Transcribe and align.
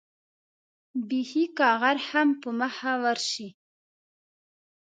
بېخي 1.07 1.45
که 1.57 1.67
غر 1.79 1.97
هم 2.09 2.29
په 2.41 2.49
مخه 2.59 2.91
ورشي. 3.03 3.49